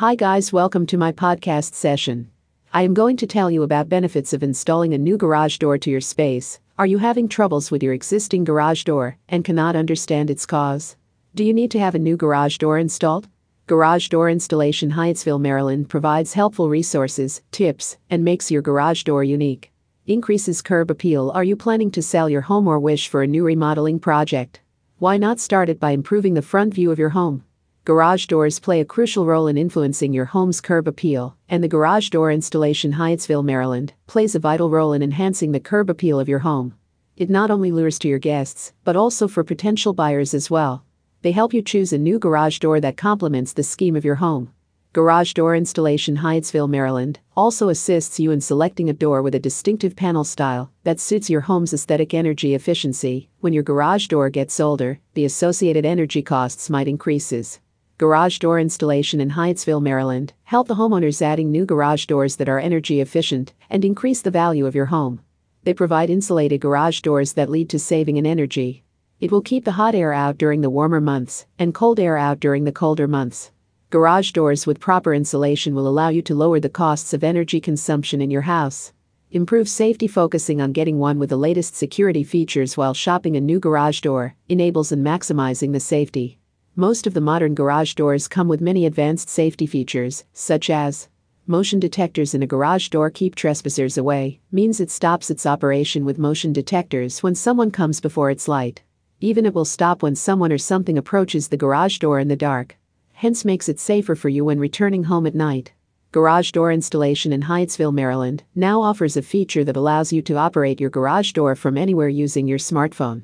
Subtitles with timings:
[0.00, 2.30] Hi, guys, welcome to my podcast session.
[2.70, 5.90] I am going to tell you about benefits of installing a new garage door to
[5.90, 6.60] your space.
[6.76, 10.96] Are you having troubles with your existing garage door and cannot understand its cause?
[11.34, 13.26] Do you need to have a new garage door installed?
[13.66, 19.72] Garage Door Installation Hyattsville, Maryland provides helpful resources, tips, and makes your garage door unique.
[20.06, 21.32] Increases curb appeal.
[21.34, 24.60] Are you planning to sell your home or wish for a new remodeling project?
[24.98, 27.45] Why not start it by improving the front view of your home?
[27.86, 32.08] Garage doors play a crucial role in influencing your home's curb appeal, and the Garage
[32.08, 36.40] Door Installation Hyattsville, Maryland, plays a vital role in enhancing the curb appeal of your
[36.40, 36.74] home.
[37.16, 40.84] It not only lures to your guests, but also for potential buyers as well.
[41.22, 44.52] They help you choose a new garage door that complements the scheme of your home.
[44.92, 49.94] Garage Door Installation Hyattsville, Maryland, also assists you in selecting a door with a distinctive
[49.94, 53.28] panel style that suits your home's aesthetic energy efficiency.
[53.38, 57.60] When your garage door gets older, the associated energy costs might increases.
[57.98, 62.58] Garage Door Installation in Hyattsville, Maryland, help the homeowners adding new garage doors that are
[62.58, 65.20] energy efficient and increase the value of your home.
[65.64, 68.84] They provide insulated garage doors that lead to saving in energy,
[69.18, 72.38] it will keep the hot air out during the warmer months and cold air out
[72.38, 73.50] during the colder months.
[73.88, 78.20] Garage doors with proper insulation will allow you to lower the costs of energy consumption
[78.20, 78.92] in your house.
[79.30, 83.58] Improve safety focusing on getting one with the latest security features while shopping a new
[83.58, 86.38] garage door enables and maximizing the safety.
[86.78, 91.08] Most of the modern garage doors come with many advanced safety features, such as
[91.46, 96.18] motion detectors in a garage door keep trespassers away, means it stops its operation with
[96.18, 98.82] motion detectors when someone comes before its light.
[99.22, 102.76] Even it will stop when someone or something approaches the garage door in the dark.
[103.14, 105.72] Hence makes it safer for you when returning home at night.
[106.12, 110.78] Garage door installation in Hyattsville, Maryland now offers a feature that allows you to operate
[110.78, 113.22] your garage door from anywhere using your smartphone.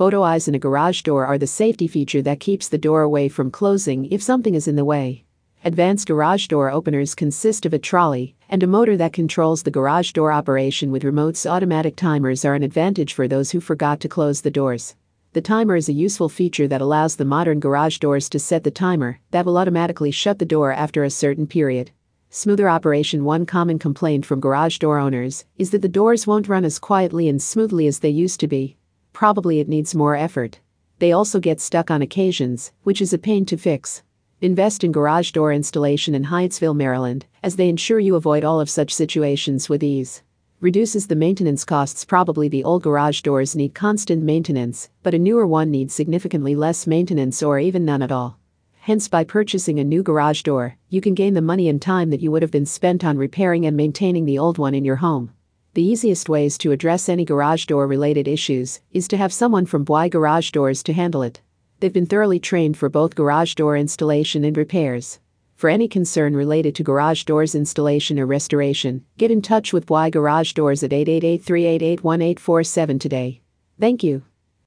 [0.00, 3.28] Photo eyes in a garage door are the safety feature that keeps the door away
[3.28, 5.26] from closing if something is in the way.
[5.62, 10.12] Advanced garage door openers consist of a trolley and a motor that controls the garage
[10.12, 11.44] door operation with remotes.
[11.44, 14.96] Automatic timers are an advantage for those who forgot to close the doors.
[15.34, 18.70] The timer is a useful feature that allows the modern garage doors to set the
[18.70, 21.90] timer that will automatically shut the door after a certain period.
[22.30, 26.64] Smoother operation One common complaint from garage door owners is that the doors won't run
[26.64, 28.78] as quietly and smoothly as they used to be.
[29.20, 30.60] Probably it needs more effort.
[30.98, 34.02] They also get stuck on occasions, which is a pain to fix.
[34.40, 38.70] Invest in garage door installation in Hyattsville, Maryland, as they ensure you avoid all of
[38.70, 40.22] such situations with ease
[40.58, 42.02] reduces the maintenance costs.
[42.02, 46.86] Probably the old garage doors need constant maintenance, but a newer one needs significantly less
[46.86, 48.38] maintenance or even none at all.
[48.80, 52.22] Hence, by purchasing a new garage door, you can gain the money and time that
[52.22, 55.34] you would have been spent on repairing and maintaining the old one in your home.
[55.74, 59.84] The easiest ways to address any garage door related issues is to have someone from
[59.84, 61.42] Boy Garage Doors to handle it.
[61.78, 65.20] They've been thoroughly trained for both garage door installation and repairs.
[65.54, 70.10] For any concern related to garage doors installation or restoration, get in touch with Boy
[70.10, 73.40] Garage Doors at 888 388 1847 today.
[73.78, 74.24] Thank you.